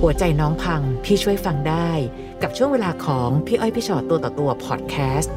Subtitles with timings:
[0.00, 1.90] หัวใจน้องพังพี่ช่วยฟังได้
[2.42, 5.34] กับช่วงเวลาของพี่อ้อยพี่ชอตตัวต่อตัวพอดแคสต์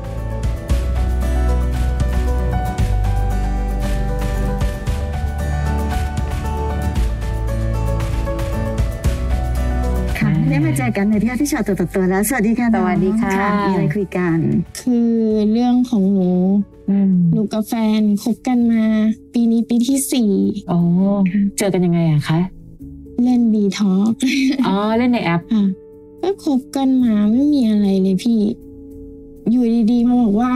[10.19, 14.37] ค่ะได้มาเจอกันในที่พี่ชอตตัวต่อตัวแล้ว สวัสดีค่ะน้องสวัสดีค่ะมีอะไรคุยกัน
[14.79, 15.11] คือ
[15.51, 16.29] เรื่องของหนู
[17.33, 18.83] หนูกับแฟนคบกันมา
[19.33, 20.31] ปีนี้ปีที่สี่
[20.69, 20.77] โอ้
[21.57, 22.39] เจอกันยังไงอะคะ
[23.23, 24.15] เล่นบีทอ k
[24.65, 25.65] อ๋อเล่นในแอปค่ะ
[26.21, 28.39] ก็คบกันมาไม่มีอะไรเลยพี่
[29.49, 30.51] อยู่ดีๆมาบอกว่า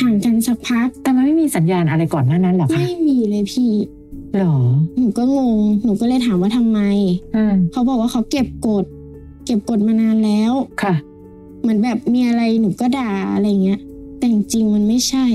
[0.00, 3.72] ห่างกันสักพัก แต่มันไม่มีสัญญาณอะไรก่อนหน้านั้นเหรอคะไม่มีเลยพี่
[4.36, 4.56] หรอ
[4.98, 6.80] หนูก็งงหนูก็เลยถามว่าทำไม
[7.36, 8.84] อืมเขาบอกว่าเขาเก็บกด
[9.44, 10.94] เก็บกดมานานแล้วค่ะ
[11.62, 13.80] เหมือนแบบมีอะไรหนูก็ด่าอะไรเงี้ย
[14.18, 15.26] แต่จริงๆมันไม่ใช่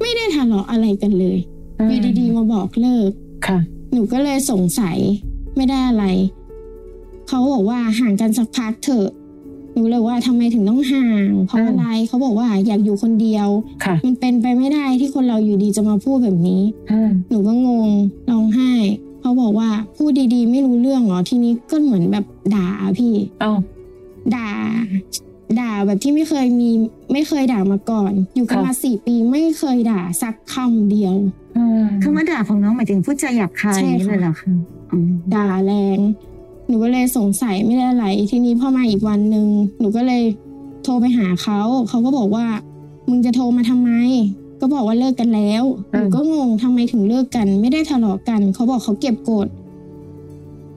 [0.00, 1.38] ไม่ได้ทะเลาะอะไรกันเลย
[1.78, 3.10] อืมอยู่ดีๆมาบอกเลิก
[3.46, 3.58] ค่ะ
[3.92, 4.98] หนูก็เลยสงสัย
[5.58, 6.06] ไม่ได้อะไร
[7.28, 9.08] เขาบอกว่าห่างกันสักพักเถอะ
[9.72, 13.48] หนูเลยว่าทำไมถึงต้องห่าง เพราะอืมอะไรเขาบอกว่าอยากอยู่คนเดียว
[13.84, 17.90] ค่ะมันเป็นไปไม่ได้ที่คนเราอยู่ดีจะมาพูดแบบนี้อืมหนูก็งง
[18.30, 18.72] ร้องไห้
[19.20, 22.66] เขาบอกว่าพูดดีๆ ไม่รู้เรื่องเหรอทีนี้ก็เหมือนแบบด่า
[22.98, 23.52] พี่เอ้า
[24.34, 24.48] ด่า
[25.60, 26.70] ด่าแบบที่ไม่เคยมี
[27.12, 31.14] ไม่เคยด่ามาก่อน อยู่กันค่ะมาสี่ปีไม่เคยด่าสักคำเดียว
[31.56, 34.60] อืมคำว่าด่าของน้องหมายถึงพูดจาหยาบคายใช่อย่างนี้ค่ะเลยเหรอคะอืม
[35.34, 35.98] ด่าแรง
[36.66, 39.46] หนูก็เลยสงสัยไม่ได้อะไร ทีนี้พอมาอีกวันหนึ่ง
[39.78, 40.22] หนูก็เลย
[40.82, 42.46] โทรไปหาเขาเขาก็บอกว่า
[43.08, 43.90] มึงจะโทรมาทำไม
[44.60, 49.48] ก็บอกว่าเลิกกันแล้วหนูก็งงทำไมถึงเลิกกัน ไม่ได้ทะเลาะกันเขาบอกเขาเก็บกด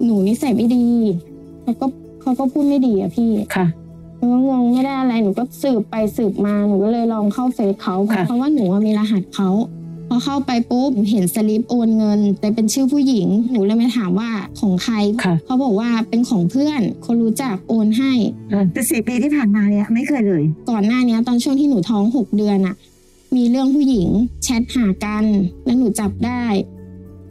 [0.03, 0.87] หนูนิสัยไม่ดี
[1.65, 1.85] แล้วก็
[2.21, 3.67] เขาก็พูดไม่ดีอะพี่ค่ะ
[4.17, 9.80] หนูก็งงไม่ได้อะไรหนูก็สืบไปสืบมาหนูก็เลยลองเข้าเฟซเขาเพราะค่ะเพราะว่าหนูอะมีรหัสเขาพ
[10.13, 18.13] อเข้าไปปุ๊บเห็นสลิปโอนเงิน แต่เป็นชื่อผู้หญิงหนูเลยไปถามว่าของใครค่ะเขาบอกว่าเป็นของเพื่อน คนรู้จักโอนให้
[18.51, 22.75] อืมแต่สี่ปีที่ผ่านมาเนี่ยไม่เคยเลย ก่อนหน้านี้ตอนช่วงที่หนูท้องหกเดือนอะ
[23.35, 24.07] มีเรื่องผู้หญิง
[24.44, 25.25] แชทหากัน
[25.66, 26.44] แล้วหนูจับได้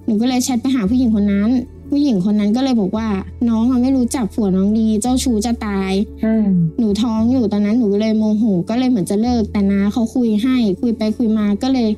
[0.06, 1.50] หนูก็เลยแชทไปหาผู้หญิงคนนั้น
[1.90, 3.08] ผู้หญิงคนนั้นก็เลยบอกว่า
[3.48, 5.92] น้องอะไม่รู้จักผัวน้องดี เจ้าชู้จะตาย
[6.24, 6.46] อืม
[6.78, 11.88] หนูท้องอยู่ตอนนั้นหนูเลยโมโหก็เลยเหมือนจะเลิกแต่น้าเขาคุยให้ คุยไปคุยมาก็เลย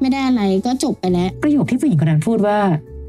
[0.00, 2.58] ไม่ได้อะไรก็จบไปแล้ว ประโยคที่ผู้หญิงคนนั้นพูดว่า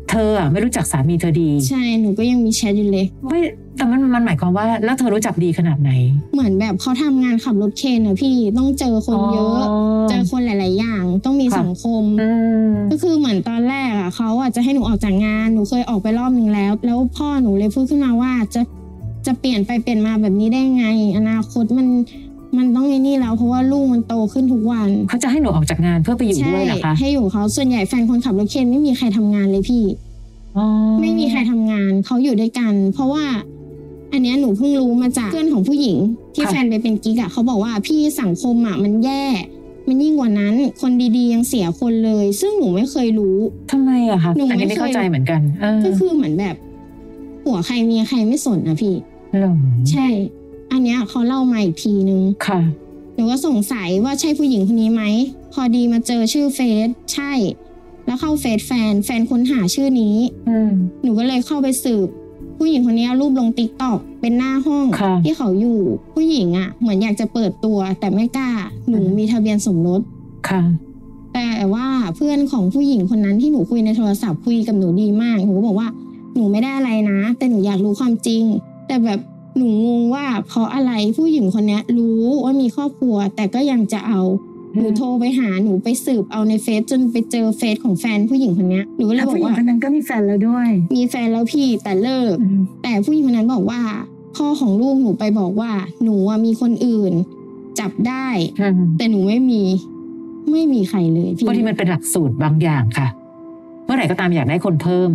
[0.09, 3.39] เธออะไม่รู้จักสามีเธอดี ใช่หนูก็ยังมีแชทอยู่เลยไม่
[3.77, 5.91] แต่มันมันหมายความว่าแล้วเธอรู้จักดีขนาดไหน
[6.33, 9.65] เหมือนแบบเขาทำงานขับรถเคนอะพี่ต้องเจอคนเยอะ
[10.09, 12.29] เจอคนหลาย ๆ อย่างต้องมีค่ะสังคมอื
[12.65, 18.61] มก็คือเหมือนตอนแรกอะเขาอะจะให้หนูออกจากงานหนูเคยออกไปรอบหนึ่งแล้ว แล้วพ่อหนูเลยพูดขึ้นมาว่าจะ
[19.25, 20.85] จะเปลี่ยนไปเปลี่ยนมาแบบนี้ได้ไง
[21.17, 21.87] อนาคตมัน
[22.57, 29.83] มันต้องไอ้นี่แล้วเพราะว่าลูกมันโตขึ้นทุกวัน เขาจะให้หนูออกจากงานเพื่อไปอยู่ใช่ด้วยเหรอคะให้อยู่เขาส่วนใหญ่แฟนคนขับรถเคนไม่มีใครทำงานเลยพี่
[30.57, 30.65] อ๋อ
[31.01, 33.25] ไม่มีใครทำงานเขาอยู่ด้วยกัน เพราะว่า
[34.13, 35.97] อันเนี้ยหนูเพิ่งรู้มาจากเพื่อนของผู้หญิง
[36.35, 39.23] ที่แฟนไปเป็นกิ๊กอะเขาบอกว่าพี่สังคมอะมันแย่
[39.87, 43.37] มันยิ่งกว่านั้น คนดีๆยังเสียคนเลย ซึ่งหนูไม่เคยรู้
[43.71, 46.55] ทำไมอะคะหนูอันนี้ไม่ไม่เคยเข้าใจเหมือนกันเออก็คือเหมือนแบบ
[47.45, 48.95] หัวใครเมียใครไม่สนนะพี่
[49.41, 49.53] หรอ
[49.91, 50.07] ใช่
[50.71, 52.59] อันเนี้ยเขาเล่ามาอีกทีนึงค่ะ
[53.15, 55.03] หนูก็สงสัยว่าใช่ผู้หญิงคนนี้ไหม
[55.53, 57.31] พอดีมาเจอชื่อเฟซใช่
[58.05, 60.15] แล้วเข้าเฟซแฟน แฟนค้นหาชื่อนี้
[60.49, 60.71] อืม
[61.03, 62.07] หนูก็เลยเข้าไปสืบ
[62.57, 65.79] ผู้หญิงคนนี้เอารูปลงติ๊กต็อกเป็นหน้าห้องค่ะที่เขาอยู่
[66.13, 68.49] ผู้หญิงอะ่ะ เหมือนอยากจะเปิดตัว แต่ไม่กล้า
[68.89, 70.01] หนูมีทะเบียนสมรส
[70.49, 70.61] ค่ะ
[71.33, 75.89] แต่ว่าเพื่อนของผู้หญิงคนนั้นที่หนูคุยในโทรศัพท์คุยกับหนูดีมากหนูก็บอกว่า
[76.35, 78.43] หนูไม่ได้อะไรนะ แต่หนูอยากรู้ความจริง
[78.87, 79.19] แต่แบบ
[79.57, 84.21] หนูงงว่าเพราะอะไรผู้หญิงคนเนี้ยรู้ว่ามีครอบครัว แต่ก็ยังจะเอา
[84.75, 93.81] หนูโทรไปหาหนูไปสืบเอาในเฟซจนไปเจอเฟซของแฟนผู้หญิงคนเนี้ยหนูก็เลยแล้วบอผู้กหญิงว่าคนนั้นก็มีแฟนแล้วด้วย มีแฟนแล้วพี่แต่เลิกอืมแต่ผู้หญิงคนนั้นบอกว่า
[94.35, 95.71] พ่อของลูกหนูไปบอกว่า
[96.03, 97.13] หนูอะมีคนอื่น
[97.79, 98.27] จับได้
[98.61, 99.61] อืมแต่หนูไม่มี
[100.51, 103.07] ไม่มีใครเลยพี่บางทีมันเป็นหลักสูตรบางอย่างค่ะ
[103.85, 105.11] เมื่อไหร่ก็ตามอยากได้คนเพิ่ม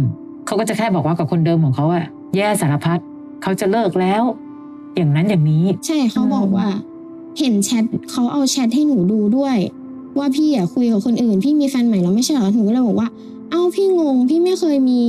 [0.47, 2.05] เขาก็จะแค่บอกว่ากับคนเดิมของเขาอะ
[2.37, 2.99] แย่สารพัด
[3.46, 4.22] เขาจะเลิกแล้ว
[4.96, 6.69] อย่างนั้นอย่างนี้ ใช่เขาบอกว่า
[7.38, 9.56] เห็นแชทเขาเอาแชทให้หนูดูด้วย
[10.19, 13.08] ว่าพี่อะคุยกับคนอื่น พี่มีแฟนใหม่แล้วไม่ใช่เหรอหนูก็เลยบอกว่า
[13.50, 15.02] เอ้าพี่งงพี่ไม่เคยมี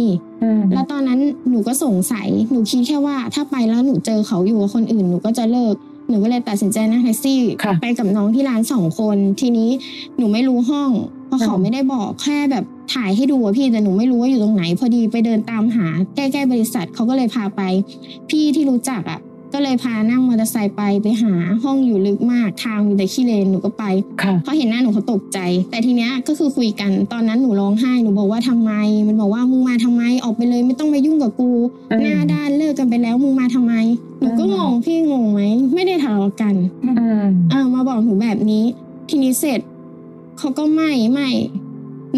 [0.44, 1.20] อืมแล้วตอนนั้น
[1.50, 5.76] หนูก็สงสัยหนูคิดแค่ว่า ถ้าไปแล้วหนูเจอเขาอยู่กับคนอื่นหนูก็จะเลิก
[6.10, 9.70] หนูก็เลยตัดสินใจนั่งแท็กซี่ค่ะไปกับน้องที่ร้านสองคน ทีนี้
[10.18, 10.92] หนูไม่รู้ห้อง
[11.28, 17.62] เพราะเขาอืมไม่ได้บอกแค่แบบ ถ่ายให้ดูอะพี่แต่หนูไม่รู้ว่าอยู่ตรงไหน พอดีไปเดินตามหาใกล้ๆบริษัทเขาก็เลยพาไป
[18.30, 19.22] พี่ที่รู้จักอะ
[19.54, 23.84] ก็ก็เลยพานั่งมอเตอร์ไซค์ไปไปหาห้องอยู่ลึกมากทางมีแต่ขี้เลนหนูก็ไป
[24.22, 25.40] ค่ะเขาเห็นหน้าหนูเขาตกใจ
[25.72, 28.72] แต่ทีเนี้ยก็คือคุยกันตอนนั้นหนูร้องไห้หนูบอกว่าทำไม
[29.08, 31.52] มันบอกว่ามึงมาทำไมออกไปเลยไม่ต้องมายุ่งกับกู
[31.92, 33.74] อืมหน้าด้านเลิกกันไปแล้วมึงมาทำไม
[34.20, 35.42] หนูก็งงพี่งงไหม
[35.74, 38.64] ไม่ได้ทะเลาะกันอืมเออมาบอกหนูแบบนี้
[39.10, 39.60] ทีนี้เสร็จ
[40.38, 41.30] เขาก็ไม่ไม่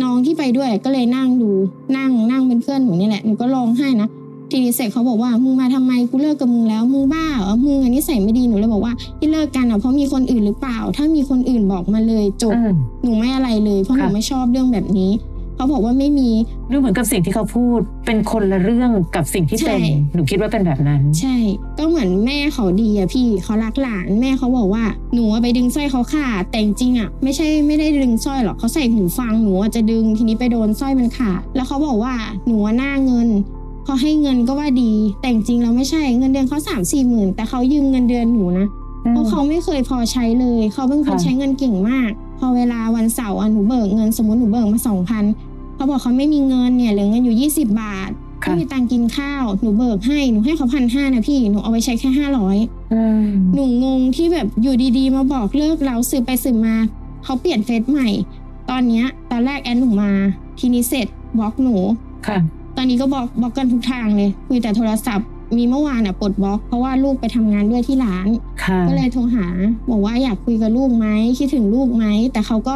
[0.01, 1.51] น้องที่ไปด้วยก็เลยนั่งดู
[1.97, 4.09] นั่งนั่งเป็นเพื่อนหนูนี่แหละหนูก็ร้องไห้นะ
[4.51, 15.11] ทีนี้เสร็จเขาบอกว่ามึงมาทำไมกูเลิกกับมึงแล้วมึงบ้าเหรอมึงอันนี้ใส่ไม่ดีหนูเลยบอกว่าที่เลิกกันอะเพราะมีคนอื่นหรือเปล่า ถ้ามีคนอื่นบอกมาเลยจบอืมหนูไม่อะไรเลย เพราะหนูค่ะไม่ชอบเรื่องแบบนี้
[15.59, 16.29] เขาบอกว่าไม่มี
[16.71, 21.35] ดูเหมือนกับสิ่งที่เขาพูด เป็นคนละเรื่องกับสิ่งที่เป็นใช่หนูคิดว่าเป็นแบบนั้น ใช่
[21.77, 24.83] ก็เหมือนแม่เขาดีอะพี่เขารักหลาน แม่เขาบอกว่า
[25.13, 32.13] หนูอะไปดึงสร้อยเขาขาดแต่จริงๆอะไม่ใช่ไม่ได้ดึงสร้อยหรอกเขาใส่หูฟังหนูอะจะดึงทีนี้ไปโดนสร้อยมันขาดแล้วเขาบอกว่า
[32.47, 33.27] หนูอะหน้าเงิน
[33.85, 38.67] เขาให้เงินก็ว่าดี แต่จริงๆเราไม่ใช่เงินเดือนเขาสามสี่หมื่นแต่เขายืมเงินเดือนหนูนะ
[39.11, 45.23] เพราะเขาไม่เคยพอใช้เลย เขาเป็นคนค่ะใช้เงินเก่งมาก พอเวลาวันเสาร์อะหนูเบิกเงินสมมติหนูเบิกมาสองพัน
[45.79, 48.09] เขาบอกเขาไม่มีเงินเนี่ยเหลือเงินอยู่ยี่สิบบาท
[48.43, 52.57] ค่ะไม่มีตังค์กินข้าวหนูเบิกให้หนูให้เขาพันห้านะพี่หนูเอาไปใช้แค่ห้าร้อย
[52.93, 53.23] อืม
[53.53, 56.75] หนูงงที่แบบอยู่ดีๆ มาบอกเลิกเราสืบไปสืบมา
[57.23, 58.09] เขาเปลี่ยนเฟซใหม่
[58.69, 60.11] ตอนเนี้ยตอนแรกแอดหนูมา
[60.59, 61.07] ทีนี้เสร็จ
[61.39, 61.75] บล็อกหนู
[62.27, 62.37] ค่ะ
[62.77, 65.27] ตอนนี้ก็บล็อกบล็อกกันทุกทางเลยคุยแต่โทรศัพท์
[65.57, 68.27] มีเมื่อวานอะปลดบล็อกเพราะว่าลูกไปทำงานด้วยที่ร้าน
[68.63, 69.47] ค่ะก็เลยโทรหา
[69.89, 71.07] บอกว่าอยากคุยกับลูกไหม
[71.39, 72.75] คิดถึงลูกไหมแต่เขาก็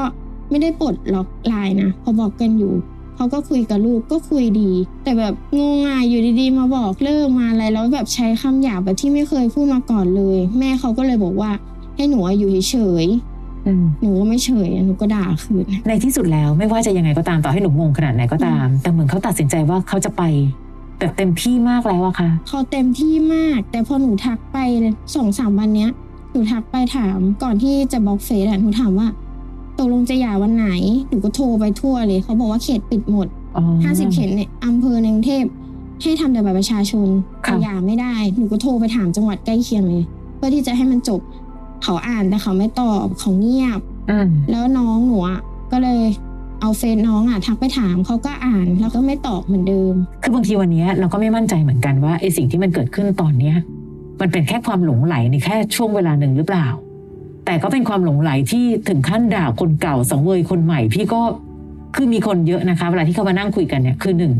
[0.49, 2.73] ไม่ได้ปลดล็อกไลน์นะพอบอกกันอยู่
[3.15, 4.71] เขาก็คุยกับลูกก็คุยดี
[5.03, 11.51] แต่แบบงงอะอยู่ดีๆ มาบอกเลิกมาอะไรแล้วแบบใช้คำหยาบแบบที่ไม่เคยพูดมาก่อนเลย แม่เขาก็เลยบอกว่า
[11.95, 13.05] ให้หนูอะอยู่เฉย
[13.67, 20.23] อืมๆหนูก็ไม่เฉยอะหนูก็ด่าคืนในที่สุดแล้วไม่ว่าจะยังไงก็ตามต่อให้หนูงงขนาดไหนก็ตาม แต่เหมือนเขาตัดสินใจว่าเขาจะไป
[20.99, 24.57] แบบเต็มที่มากแล้วอะค่ะเขาเต็มที่มาก แต่พอหนูทักไป
[25.15, 25.91] สองสามวันเนี้ย
[26.31, 29.07] หนูทักไปถามก่อนที่จะบล็อกเฟซอะหนูถามว่า
[29.77, 30.67] ตกลงจะหย่าวันไหน
[31.09, 33.27] หนูก็โทรไปทั่วเลย เขาบอกว่าเขตปิดหมด
[33.57, 35.45] อ๋อห้าสิบเขตในอำเภอในกรุงเทพ
[36.01, 37.07] ให้ทำแต่บัตรประชาชน
[37.45, 40.03] ค่ะแต่หย่าไม่ได้หนูก็โทรไปถามจังหวัดใกล้เคียงเลย
[40.35, 41.21] เพื่อที่จะให้มันจบ
[41.83, 43.79] เขาอ่านแต่เขาไม่ตอบเขาเงียบ
[44.09, 45.39] อืมแล้วน้องหนูอะ
[45.71, 46.01] ก็เลย
[46.61, 53.55] เอาเฟซน้องอะทักไปถามเขาก็อ่านแล้วก็ไม่ตอบเหมือนเดิม คือบางทีวันเนี้ยเราก็ไม่มั่นใจเหมือนกันว่าไอ้สิ่งที่มันเกิดขึ้นตอนเนี้ย
[54.21, 56.67] มันเป็นแค่ความหลงไหลในแค่ช่วงเวลาหนึ่งหรือเปล่า
[57.45, 61.21] แต่ก็เป็นความหลงไหลที่ถึงขั้นด่าคนเก่าสังเวยคนใหม่ พี่ก็
[61.95, 64.33] คือมีคนเยอะนะคะ เวลาที่เขามานั่งคุยกันเนี่ยคือหนึ่ง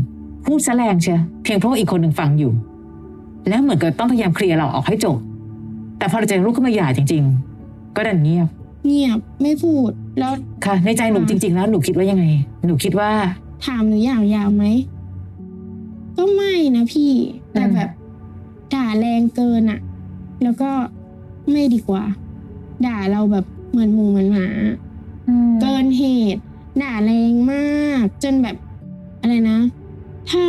[0.44, 2.52] พูดแสแรงเชียเพียงเพราะว่าอีกคนหนึ่งฟังอยู่
[3.48, 5.16] แล้วเหมือนกับต้องพยายามเคลียร์เราออกให้จบ
[5.98, 7.22] แต่พอเราจะลุกขึ้นมาหย่าจริง
[7.58, 8.48] ๆ ก็ดันเงียบ
[8.86, 10.32] เงียบไม่พูดแล้ว
[10.64, 12.24] ค่ะ ในใจหนูจริง ๆ แล้วหนูคิดว่ายังไง
[12.66, 13.10] หนูคิดว่า
[13.66, 14.64] ถามหนูอย่างยาวไหม
[16.16, 17.12] ก็ไม่นะพี่
[17.52, 17.90] แต่อืมแบบ
[18.74, 19.80] ด่าแรงเกินอะ
[20.42, 20.70] แล้วก็
[21.50, 22.02] ไม่ดีกว่า
[22.86, 24.46] ด่าเราแบบเหมือนหมูเหมือนหมา
[25.60, 26.04] เกินเห
[26.34, 26.42] ตุ
[26.82, 28.56] ด่าแรงมาก จนแบบ
[29.20, 29.58] อะไรนะ
[30.30, 30.44] ถ้า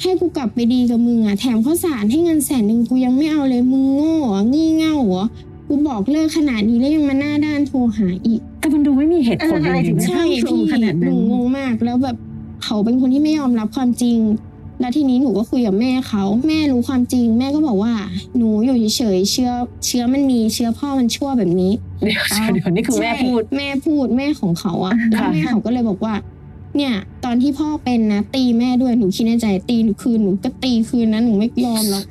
[0.00, 5.24] ให้กูกลับไปดีกับมึงอะแถมข้าวสารให้เงินแสนหนึ่งกูยังไม่เอาเลยมึงโง่เหรองี่เง่าเหรอ
[5.68, 12.16] กูบอกเลิกขนาดนี้แล้วยังมาหน้าด้านโทรหาอีก แต่มันดูไม่มีเหตุผลเอออะไรจริงๆถึงนะจะใช่ต้องโทรพี่ขนาดนั้นหนูงงมากแล้วแบบ
[12.64, 14.18] เขาเป็นคนที่ไม่ยอมรับความจริง
[14.80, 17.92] แล้วทีนี้หนูก็คุยกับแม่เขาแม่รู้ความจริง แม่ก็บอกว่า
[18.36, 19.50] หนูอยู่เฉยๆเชื้อ
[19.86, 26.14] เชื้อมันมีเชื้อพ่อมันชั่วแบบนี้เดี๋ยวเดี๋ยวนี่คือแม่ใช่พูดแม่พูดแม่ของเขาอะแล้วค่ะแม่เขาก็เลยบอกว่า
[26.76, 26.94] เนี่ย
[27.24, 32.04] ตอนที่พ่อเป็นนะตีแม่ด้วยหนูคิดในใจตีหนูคืนหนูก็ตีคืนนะหนูไม่ยอมหรอก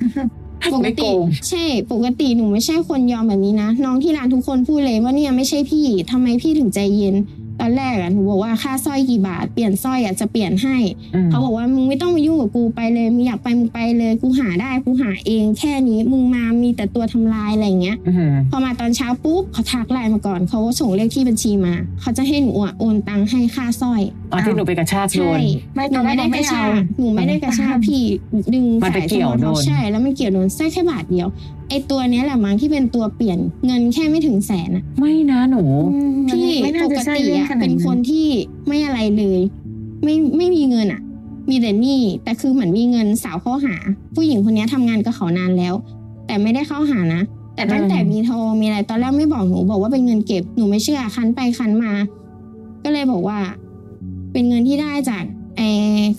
[0.72, 1.18] ปกไม่โกติง
[1.50, 7.16] ใช่ปกติหนูไม่ใช่คนยอมแบบนี้นะน้องที่ร้านทุกคนพูดเลยว่าเนี่ยไม่ใช่พี่ทำไมพี่ถึงใจเย็น
[7.60, 10.78] ตอนแรกอะหนูบอกว่าค่าสร้อยกี่บาท เปลี่ยนสร้อยอะจะเปลี่ยนให้
[11.16, 25.42] อืมเขาบอกว่ามึงไม่ต้องมายุ่งกับกูไปเลยมึงอยากไปมึงไปเลยกูหาได้กูหาเองแค่นี้มึงมามีแต่ตัวทำลายอะไรอย่างเงี้ยอืมพอมาตอนเช้าปุ๊บเขาทักไลน์มาก่อนเขาก็ส่งเลขที่บัญชีมา เขาจะให้หนูอะโอนตังค์ให้ค่าสร้อยอ๋อที่หนูไปกระชากโดใช่น
[25.76, 28.04] ไม่หตนูอนแรไม่กได้เรากไม่ระชาเอากหนูไม่ได้กระชากพี่
[28.54, 31.28] ดึงมันไปสายเกี่ยวโทรโดเขานใช่แล้วมันเกี่ยวโดนใช่แค่บาทเดียว
[31.70, 35.64] ไอตัวเนี้ยแหละมั้งที่เป็นตัวเปลี่ยนเงินแค่ไม่ถึงแสนอะไม่นะหนู
[36.30, 38.28] พี่ไม่น่าปจะกใช่ติเรื่องอะขนาดเป็นคนที่
[38.68, 39.40] ไม่อะไรเลย
[40.04, 41.02] ไม่ไม่มีเงินอะ
[41.50, 43.76] มีแต่หนี้แต่คือเหมือนมีเงินสาวเข้าหา
[44.16, 45.74] ผู้หญิงคนนี้ทำงานกับเขานานแล้ว
[46.28, 47.22] แต่ไม่ได้เข้าหานะ
[47.56, 51.92] แต่ตั้งแต่อืมมีทองมีอะไรตอนแรกไม่บอกหนูบอกว่าเป็นเงินเก็บหนูไม่เชื่อคันไปคันมา
[52.84, 53.40] ก็เลยบอกว่า
[54.32, 55.24] เป็นเงินที่ได้จาก
[55.58, 55.70] ไอ้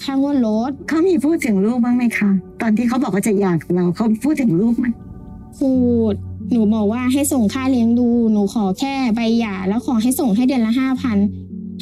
[0.02, 4.86] ค่างวดรถเขามีพูดถึงลูกบ้างไหมคะตอนที่เขาบอกว่าจะหย่ากับเราเขาพูดถึงลูกไหม
[5.58, 5.72] พู
[6.12, 6.14] ด
[6.52, 11.18] หนูบอกว่าให้ส่งค่าเลี้ยงดู หนูขอแค่ใบหย่าแล้วขอให้ส่งให้เดือนละห้าพัน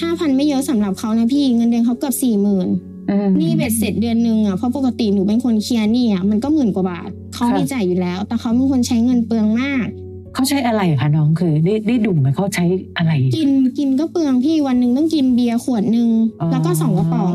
[0.03, 2.69] ห้าพันไม่เยอะสำหรับเขานะพี่เงินเดือนเขาเกือบสี่หมื่น
[3.11, 9.87] อืมนี่เบ็ดเสร็จเดือนหนึ่งอะเพราะปกติหนูเป็นคนเคลียร์หนี่อะมันก็หมื่นกว่าบาทเขาค่ะมีจ่ายอยู่แล้ว แต่เขาเป็นคนใช้เงินเปลืองมาก
[10.35, 12.65] เขาใช้อะไรคะน้องคือได้ได้ดูไหมเขาใช้
[12.97, 16.09] อะไร กินกินก็เปลืองพี่วันหนึ่งต้องกินเบียร์ขวดหนึ่ง
[16.51, 17.33] แล้วก็สองกระป๋อง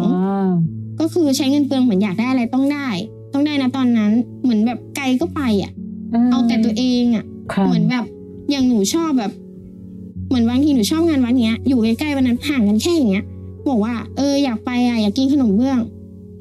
[1.00, 2.88] ก็คือใช้เงินเปลืองเหมือนอยากได้อะไรต้องได้
[3.34, 4.12] ต้องได้นะตอนนั้น
[4.43, 5.72] เหมือนแบบไกลก็ไปอะ
[6.32, 8.06] เอาแต่ตัวเองอะค่ะเหมือนแบบ
[8.51, 9.32] อย่างหนูชอบแบบ
[10.28, 13.25] เหมือนบางทีหนูชอบงานวัดเนี้ย อยู่ใกล้ๆวันนั้นห่างกันแค่อย่างเงี้ย
[13.70, 15.80] บอกว่า เอออยากไปอะอยากกินขนมเบื้อง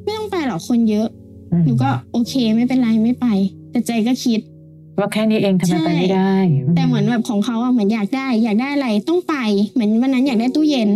[0.03, 1.07] ไม่ต้องไปหรอกคนเยอะ
[1.53, 3.27] อืมหนูก็โอเคไม่เป็นไรไม่ไป
[3.71, 4.41] แต่ใจก็คิด
[4.99, 6.35] ว่าแค่นี้เองทำไมไปไม่ได้
[6.75, 9.35] แต่เหมือนแบบของเขาอะเหมือนอยากได้ อยากได้อะไรต้องไป
[9.73, 10.89] เหมือนวันนั้นอยากได้ตู้เย็น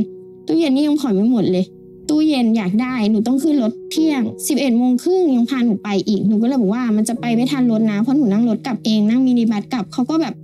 [0.47, 1.64] ตู้เย็นนี่ยังผ่อนไม่หมดเลย
[2.12, 10.35] ตู้เย็นอยากได้หนูต้องขึ้นรถเที่ยงสิบเอ็ดโมงครึ่งยังพาหนูไปอีกหนูก็เลยบอกว่ามันจะไปไม่ทันรถนะเพราะหนูนั่งรถกลับเองนั่งมินิบัสกลับเขาก็แบบ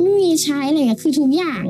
[0.00, 1.64] ไม่มีใช้อะไรเงี้ยคือทุกอย่าง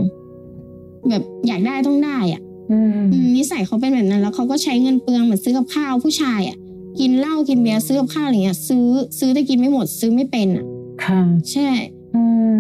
[1.09, 2.40] แบบอยากได้ต้องได้อะ
[2.71, 6.57] อืมอืมนิสัยเขาเป็นแบบนั้น แล้วเขาก็ใช้เงินเปลืองเหมือนซื้อกับข้าวผู้ชายอะ
[7.00, 8.87] กินเหล้ากินเบียร์ซื้อกับข้าวอะไรเงี้ย ซื้อ
[9.19, 10.64] ซื้อแต่กินไม่หมดซื้อไม่เป็นอะ
[11.05, 11.21] ค่ะ
[11.52, 12.00] ใช่อืม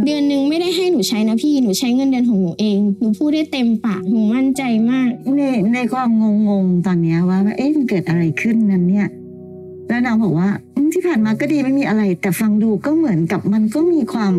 [0.04, 5.42] เดือนหนึ่งไม่ได้ให้หนูใช้นะพี่หนูใช้เงินเดือนของหนูเองหนูพูดได้เต็มปากหนูมั่นใจมากใน
[5.74, 6.08] ในความ
[6.48, 9.08] งงๆตอนเนี้ยว่าว่าเอ๊ะมันเกิดอะไรขึ้นนั้นเนี่ย
[9.88, 14.32] แล้วนางบอกว่าอืมที่ผ่านมาก็ดีไม่มีอะไร แต่ฟังดูก็เหมือนกับมันก็มีความ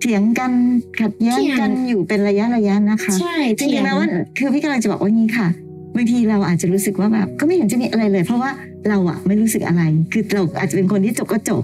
[0.00, 0.52] เถียงกัน
[1.00, 5.48] ขัดแย้งเถียงกันอยู่เป็นระยะระยะนะคะ ใช่จริงๆแล้วว่าคือพี่กำลังจะบอกว่างี้ค่ะ
[5.96, 8.50] บางทีเราอาจจะรู้สึกว่าแบบก็ไม่เห็นจะมีอะไรเลย เพราะว่า
[8.88, 9.82] เราอะไม่รู้สึกอะไร
[10.12, 11.62] คือเราอาจจะเป็นคนที่จบก็จบ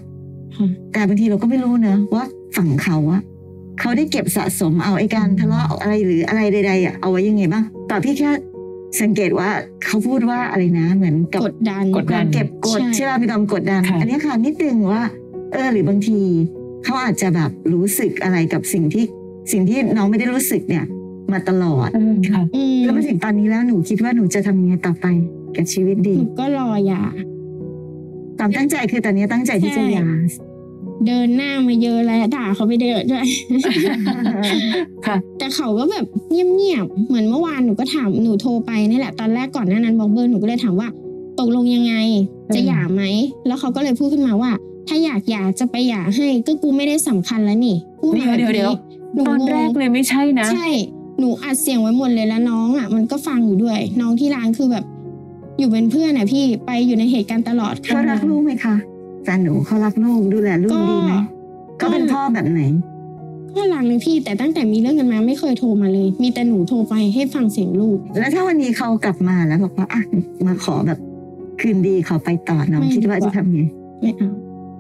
[0.57, 2.25] ค่ะแต่บางทีเราก็ไม่รู้เนอะว่า
[2.57, 3.23] ฝั่งเขาอะ
[3.81, 8.31] เขาได้เก็บสะสมเอาไอ้การทะเลาะอะไรหรืออะไรใดๆอะเอาไว้ยังไงบ้างแต่พี่แค่
[9.01, 9.49] สังเกตว่า
[9.85, 15.03] เขาพูดว่าอะไรนะ เหมือนกับกดดันกดดันเก็บกดใช่ใช่ป่ะมีความกดดันค่ะอันนี้ค่ะนิดนึงว่า
[15.53, 16.19] เออหรือบางที
[16.85, 19.05] เขาอาจจะแบบรู้สึกอะไรกับสิ่งที่
[19.53, 20.85] สิ่งที่น้องไม่ได้รู้สึกเนี่ย
[21.33, 25.07] มาตลอดอืมค่ะอืมแล้วมาถึงตอนนี้แล้วหนูคิดว่าหนูจะทำยังไงต่อไป
[25.57, 27.03] กับชีวิตดีหนูก็รอหย่า
[28.39, 30.07] ความตั้งใจคือตอนนี้ตั้งใจที่จะหย่า
[31.07, 33.25] เดินหน้ามาเยอะแล้วด่าเขาไปเยอะด้วย
[35.07, 40.89] ค่ะ แต่เขาก็แบบเงียบๆเหมือนเมื่อวานหนูก็ถามหนูโทรไปนี่แหละตอนแรกก่อนหน้านั้นบอกเบอร์หนูก็เลยถามว่า
[41.39, 41.95] ตกลงยังไง
[42.55, 43.03] จะหย่าไหม
[43.47, 44.51] แล้วเขาก็เลยพูดขึ้นมาว่า
[44.89, 48.79] ถ้าอยากหย่าจะไปหย่าให้ก็กูไม่ได้สำคัญแล้วนี่พูดมาแบบเดี๋ยวเดี๋ยวนี้
[49.15, 50.69] หนูตอนงแรงกเลยไม่ใช่นะ ใช่
[51.19, 54.85] หนูอัดเสียงไว้หมดเลยแล้วน้องอะ มันก็ฟังอยู่ด้วย น้องที่ร้านคือแบบ
[55.59, 61.15] อยู่เป็นเพื่อนอะพี่ไปอยู่ในเหตุการณ์ตลอดเขารักลูกไหมคะแฟนหนูเขารักลูกดูแลลูกก็ดีไหม
[61.81, 62.63] ก็เป็นพ่อแบบไหน
[63.57, 70.03] ก็รักเลยพี่แต่ตั้งแต่มีเรื่องกันมาไม่เคยโทรมาเลย มีแต่หนูโทรไปให้ฟังเสียงลูก แล้วถ้าวันนี้เขากลับมาแล้วบอกว่าอะ
[70.47, 70.99] มาขอแบบ
[71.61, 73.61] คืนดีขอไปต่อน้องไม่คิดว่าดีกว่าจะทำไง
[74.03, 74.31] ไม่เอา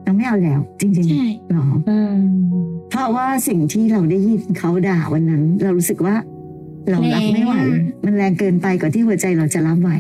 [0.05, 2.19] น้องไม่เอาแล้ว จริงใช่ๆหรออืม
[2.91, 6.15] เพราะว่าสิ่งที่เราได้ยินเขาด่าวันนั้น เรารู้สึกว่า
[6.91, 7.55] เรารับไม่ไหว
[8.05, 9.91] มันแรงเกินไปกว่าที่หัวใจเราจะรับไหว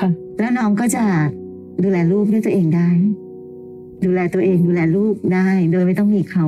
[0.00, 1.04] ค่ะ แล้วน้องก็จะ
[1.82, 2.88] ดูแลลูกด้วยตัวเองได้
[4.04, 6.46] ดูแลตัวเองดูแลลูกได้ โดยไม่ต้องมีเขา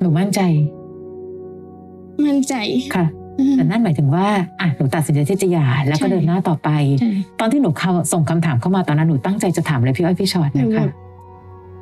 [0.00, 0.40] หนูมั่นใจ
[2.24, 2.54] มั่นใจ
[2.94, 3.06] ค่ะ
[3.56, 4.26] แต่นั่นหมายถึงว่า
[4.60, 7.10] อะหนูตัดสินใจที่จะหย่าแล้วก็ใช่เดินหน้าต่อไปใช่
[7.40, 10.90] ตอนที่หนูเข้าส่งคำถามเข้ามาตอนนั้นหนูตั้งใจจะถามอะไรพี่อ้อยพี่ชอตหนูนะแบคะบ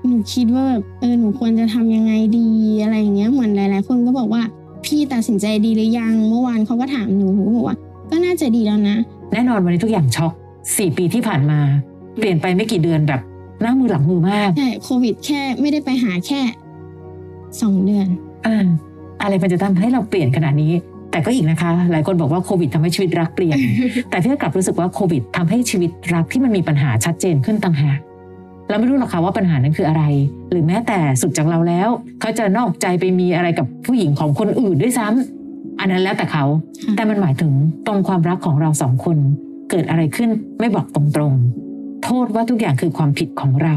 [0.06, 2.48] หนูคิดว่าแบบเออหนูควรจะทำยังไงดี
[2.82, 4.42] อะไรอย่างเงี้ยเหมือนหลาย ๆ คนก็บอกว่า
[4.84, 7.76] พี่ตัดสินใจดีหรือยังเมื่อวานเขาก็ถามหนูหนูก็บอกว่า
[8.10, 8.96] ก็น่าจะดีแล้วนะ
[9.32, 10.32] แน่นอนวันนี้ทุกอย่างช็อก
[10.76, 11.58] สี่ปีที่ผ่านมา
[12.18, 13.20] เปลี่ยนไปไม่กี่เดือนแบบ
[13.62, 16.40] หน้ามือหลังมือมากใช่โควิดแค่ไม่ได้ไปหาแค่
[17.60, 18.08] สองเดือน
[18.46, 18.66] อ่า
[19.22, 20.72] อะไรมันจะทำให้เราเปลี่ยนขนาดนี้
[21.10, 23.58] แต่ก็อีกนะคะ หลายคนบอกว่าโควิดทำให้ชีวิตรักเปลี่ยน
[24.10, 27.98] แต่พี่กลับรู้สึกว่าโควิดทำให้ชีวิตรักที่มันมีปัญหาชัดเจนขึ้นต่างหาก
[28.68, 30.02] เราไม่รู้หรอกค่ะว่าปัญหานั้นคืออะไร
[30.50, 31.88] หรือแม้แต่สุดจากเราแล้ว
[32.20, 36.44] เขาจะนอกใจไปมีอะไรกับผู้หญิงของคนอื่นด้วยซ้ำอันนั้นแล้วแต่เขา
[36.84, 37.52] ค่ะแต่มันหมายถึง
[37.86, 39.16] ตรงความรักของเราสองคน
[39.70, 41.61] เกิดอะไรขึ้นไม่บอกตรงๆ
[42.04, 43.76] โทษว่าทุกอย่างคือความผิดของเรา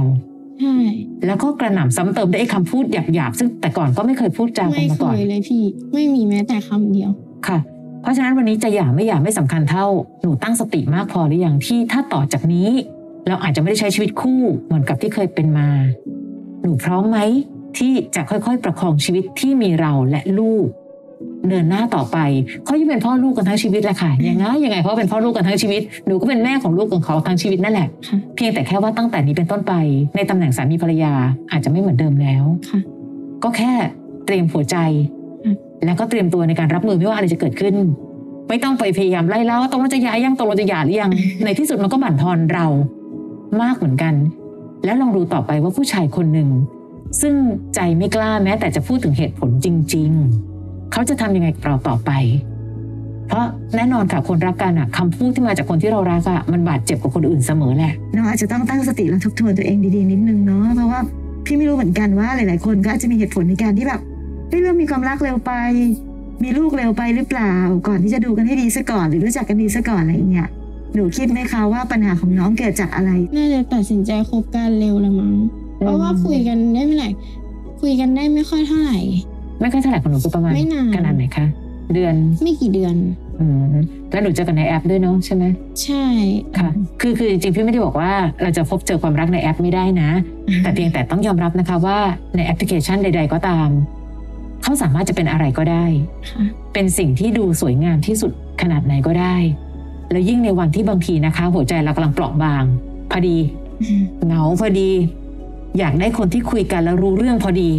[0.61, 0.77] ใช่
[1.25, 5.63] แล้วก็กระหน่ำซ้ำเติมด้วยไอ้คำพูดหยาบๆซึ่งแต่ก่อนก็ไม่เคยพูดจากันไม่มาเคก่อนยเลยพี่
[5.93, 7.11] ไม่มีแม้แต่คำเดียว
[7.47, 7.57] ค่ะ
[8.01, 9.87] เพราะฉะนั้นวันนี้จะหย่าไม่หย่าไม่สำคัญเท่า
[10.21, 12.69] หนูตั้งสติมากพอหรือยังที่ถ้าต่อจากนี้
[13.27, 15.69] เราอาจจะไม่ได้ใช้ชีวิตคู่เหมือนกับที่เคยเป็นมา
[16.61, 17.19] หนูพร้อมไหม
[17.77, 20.67] ที่จะค่อยๆ ประคองชีวิตที่มีเราและลูก
[21.51, 22.17] เดินหน้าต่อไป
[22.65, 29.73] เขายังเป็นพ่อลูกกันทั้งชีวิตแหละค่ะยังไงยังไงเขาเป็นพ่อลูกกันทั้งชีวิตหนูก็เป็นแม่ของลูกของเขาทั้งชีวิตนั่นแหละค่ะเพียงแต่แค่ว่าตั้งแต่นี้เป็นต้นไป
[30.15, 31.13] ในตำแหน่งสามีภรรยา
[31.51, 32.79] อาจจะไม่เหมือนเดิมแล้วค่ะ
[33.43, 33.71] ก็แค่
[34.25, 34.77] เตรียมหัวใจ
[35.43, 37.75] อืมแล้วก็เตรียมตัวในการรับมือไม่ว่าอะไรจะเกิดขึ้น
[38.49, 41.11] ไม่ต้องไปพยายามไล่เล่าว่าตกลงจะหย้ายยังตกลงจะหย่าหรือยัง
[41.45, 42.65] ในที่สุดมันก็บั่นทอนเรา
[43.61, 44.13] มากเหมือนกัน
[44.85, 46.49] แล้วลองดูต่อไปว่าผู้ชายคนหนึ่ง
[47.21, 47.33] ซึ่ง
[47.75, 50.11] ใจไม่กล้าแม้แต่จะพูดถึงเหตุผลจริง
[50.41, 50.54] ๆ
[50.91, 52.11] เขาจะทำยังไงกับเราต่อไป
[53.27, 60.99] เพราะแน่นอนค่ะคนรักกันอะคำพูดที่มาจากคนที่เรารักอะมันบาดเจ็บกว่าคนอื่นเสมอแหละน้องอาจจะต้องตั้งสติและทบทวนตัวเองดีๆนิดนึงเนาะเพราะว่า
[61.45, 64.01] พี่ไม่รู้เหมือนกันว่าหลาย ๆ คนก็อาจจะมีเหตุผลในการที่แบบ
[64.49, 65.51] เฮ้ยเริ่มมีความรักเร็วไป
[66.43, 67.53] มีลูกเร็วไปหรือเปล่า
[67.87, 70.49] ก่อนที่จะดูกันให้ดีซะก่อน หรือรู้จักกันดีซะก่อนอะไรอย่างเงี้ย
[70.95, 75.35] หนูคิดไหมคะว่าปัญหาของน้องเกิดจากอะไร น่าจะตัดสินใจคบกันเร็วละมั้ง
[75.77, 77.09] เพราะว่าคุยกันได้ไม่ไหร่
[77.81, 78.99] คุยกันได้ไม่ค่อยเท่าไหร่
[79.61, 81.45] ไม่ค่อยเท่าไหร่ของหนูก็ประมาณไม่นาน ขนาดไหนคะ
[81.93, 82.95] เดือนไม่กี่เดือน
[83.39, 83.75] อืม
[84.11, 85.43] แล้วหนูเจอกันในแอปด้วยเนาะใช่ไหม
[85.83, 86.05] ใช่
[86.57, 86.69] ค่ะ
[87.01, 90.09] คือคือจริงๆพี่ไม่ได้บอกว่าเราจะพบเจอความรักในแอปไม่ได้นะ
[90.63, 91.97] แต่เพียงแต่ต้องยอมรับนะคะว่า
[92.35, 93.69] ในแอปพลิเคชันใด ๆ ก็ตาม
[94.63, 95.85] เขาสามารถจะเป็นอะไรก็ได้
[96.29, 96.43] ค่ะ
[96.73, 98.31] เป็นสิ่งที่ดูสวยงามที่สุด
[98.61, 99.35] ขนาดไหนก็ได้
[100.11, 102.63] แล้วยิ่งในวันที่บางทีนะคะ หัวใจเรากำลังเปราะบาง
[103.11, 103.37] พอดี
[104.25, 104.91] เหงาพอดี
[105.77, 107.71] อยากได้คนที่คุยกันแล้วรู้เรื่องพอดี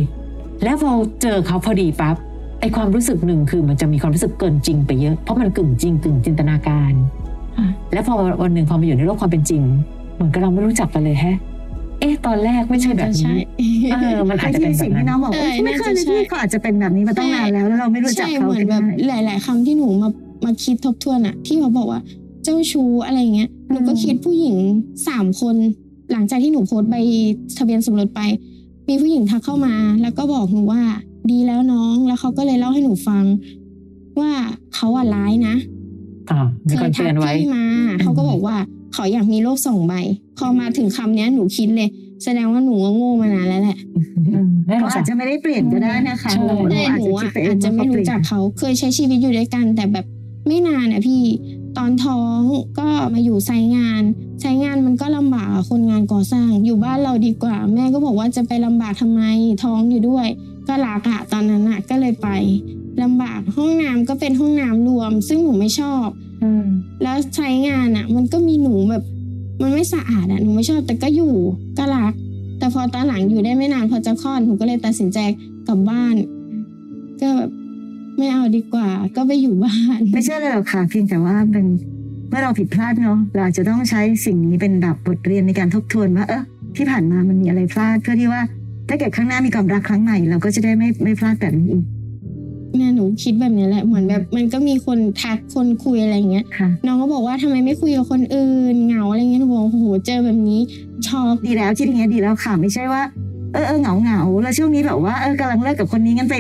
[0.65, 0.91] แล้วพอ
[1.23, 2.17] เจอเขาพอดีปั๊บ
[2.61, 6.93] ไอความรู้สึกหนึ่งคือมันจะมีความรู้สึกเกินจริงไปเยอะเพราะมันกึ่งจริงกึ่งจินตนาการ
[7.57, 9.63] ค่ะแล้วพอวันหนึ่งพอมาอยู่ในโลกความเป็นจริง
[10.15, 11.39] เหมือนกับเราไม่รู้จักกันเลยแฮะ
[12.01, 13.45] เอ๊ะตอนแรกไม่ใช่แบบใช่นี้
[13.93, 20.11] เออมันอาจจะเป็นที่แบบสิ่งนั้ที่นน้องบอกว่าเออไม่เคยเลยน่าจะใช่พี่เขาอาจจะเป็นแบบนี้มาตั้งนานแล้วแล้วเราไม่รู้จักใช่เขาเหมือนก็แบบได้หลาย ๆคำที่หนูมา
[20.45, 22.01] มาคิดทบทวนอะที่เขาบอกว่า
[22.45, 24.57] เจ้าชู้อะไรเงี้ยหนูก็อืมคิดผู้หญิง
[25.09, 25.57] สามคน
[26.13, 26.97] หลังจากที่หนูโพสต์ใบ
[27.57, 28.21] ทะเบียนสมรสไป
[28.89, 30.83] มีผู้หญิงทักเข้ามา แล้วก็บอกหนูว่า
[31.31, 33.25] ดีแล้วน้องแล้วเขาก็เลยเล่าให้หนูฟัง
[34.21, 34.31] ว่า
[34.75, 35.55] เขาอะร้ายนะ
[36.31, 37.67] อ่ามีคนเตือนไว้พี่มา
[38.03, 38.57] เขาก็บอกว่า
[38.95, 39.95] เขาอยากมีโลกสองใบ
[40.39, 41.89] พอมาถึงคำเนี้ยหนูคิดเลย
[42.25, 43.79] แสดงว่าหนูก็โง่มานานแล้วแหละ
[44.35, 50.07] อืมให้เขาเราอาจจะไม่ได้เปลี่ยนก็ได้นะคะใช่เราแต่อาจหนูจะคิดอะไปเองอาจจะไม่รู้จักว่าเขาเขาเคยใช้ชีวิตอยู่ด้วยกัน แต่แบบ
[50.47, 51.21] ไม่นานอะพี่
[51.77, 52.41] ตอนท้อง
[52.79, 54.03] ก็มาอยู่ไซต์งาน
[54.41, 59.23] ไซต์งานมันก็ลำบากอะคนงานก่อสร้าง อยู่บ้านเราดีกว่า แม่ก็บอกว่าจะไปลำบากทำไม
[59.65, 60.27] ท้องอยู่ด้วย
[60.69, 62.29] ก็รักอะตอนนั้นอะก็เลยไป
[63.03, 66.07] ลำบากห้องน้ำก็เป็นห้องน้ำรวม ซึ่งหนูไม่ชอบ
[66.43, 66.67] อืม
[67.03, 69.05] แล้วใช้งานอะ่ะ มันก็มีหนูแบบ
[69.63, 71.35] มันไม่สะอาดอะ่ะหนูไม่ชอบแต่ก็อยู่
[71.79, 72.13] ก็รัก
[72.59, 75.19] แต่พอตอนหลังอยู่ได้ไม่นานพอจะคลอดหนูก็เลยตัดสินใจ
[75.69, 76.15] กลับบ้าน
[77.21, 77.51] ก็แบบ
[78.17, 81.67] ไม่เอาดีกว่า ก็ไปอยู่บ้าน ไม่ใช่เลยหรอกค่ะ เพียงแต่ว่าเป็น
[82.29, 86.43] เมื่อเราผิดพลาดเนาะเราอาจจะต้องใช้สิ่งนี้เป็นแบบบทเรียนในการทบทวนว่า เออ
[86.77, 88.43] ที่ผ่านมามันมีอะไรพลาดเพื่อที่ว่า
[88.89, 91.85] ถ้าเกิดข้างหน้ามีความรักครั้งใหม่เราก็จะได้ไม่ไม่พลาดแบบนี้อีก
[92.77, 100.61] เนี่ยหนูคิดแบบนี้แหละเหมือนแบบมันก็มีคนทักคนคุยอะไรอย่างเงี้ยค่ะน้องก็บอกว่าทำไมไม่คุยกับคนอื่นเหงาอะไรเงี้ยหนูบอกโอ้โหเจอแบบนี้
[101.07, 103.03] ช็อกดีแล้วที่อย่างเงี้ยดีแล้วค่ะไม่ใช่ว่า
[103.53, 106.35] เออเออเหงาเหงาแล้วช่วงนี้แบบว่าเออกำลังเลิกกับคนนี้งั้นไป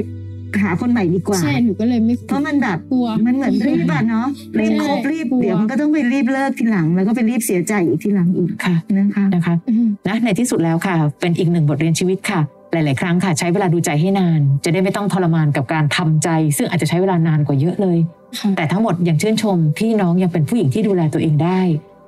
[0.62, 4.26] หาคนใหม่ดีกว่าใช่หนูก็เลยไม่เพราะมันแบบกลัวมันเหมือนรีบอะเนาะ
[4.58, 12.40] รีบคบรีบกลัวเดี๋ยวมันก็ต้องไปรีบเลิกทีหลัง แล้วก็ไปรีบเสียใจอีกทีหลังอีกค่ะนะคะนะคะอืมนะในที่สุดแล้วค่ะ เป็นอีกหนึ่งบทเรียนชีวิตค่ะ
[12.72, 17.98] หลาย ๆ ครั้งค่ะ ใช้เวลาดูใจให้นาน จะได้ไม่ต้องทรมานกับการทำใจ ซึ่งอาจจะใช้เวลานานกว่าเยอะเลย
[18.38, 21.60] ค่ะแต่ทั้งหมดยังชื่นชมที่น้องยังเป็นผู้หญิงที่ดูแลตัวเองได้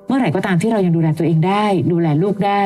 [0.07, 2.61] เมื่อไหร่ก็ตามที่เรายังดูแลตัวเองได้ ดูแลลูกได้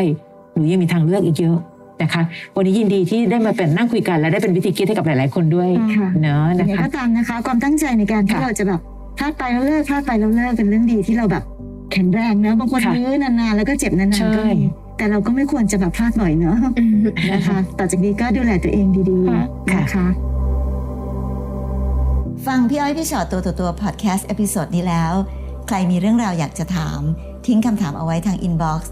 [0.53, 1.57] หนูยังมีทางเลือกอีกเยอะ
[2.03, 2.21] นะคะ
[2.55, 8.81] วันนี้ยินดีที่ได้มาเป็นนั่งคุยกัน และได้เป็นวิธีคิดให้กับหลาย ๆ คนด้วยค่ะเนาะยังนะไงคะก็ตามนะคะ ความตั้งใจในการที่ค่ะเราจะแบบ
[9.17, 11.43] พลาดไปแล้วเลิกพลาดไปแล้วเลิกเป็นเรื่องดีที่เราแบบ
[11.91, 16.57] แข็งแรงเนอะบางคนค่ะยื้อนานๆแล้วก็เจ็บนานใช่ๆก็มีแต่เราก็ไม่ควรจะแบบพลาดบ่อยเนอะ
[17.33, 20.07] นะคะ ต่อจากนี้ก็ดูแลตัวเองดีค่ะๆนะคะ
[22.45, 25.13] ฟังพี่อ้อยพี่ฉอดตัวต่อตัวพอดแคสต์ episode นี้แล้ว
[25.67, 26.99] ใครมีเรื่องราวอยากจะถาม
[27.47, 28.91] ทิ้งคำถามเอาไว้ทาง inbox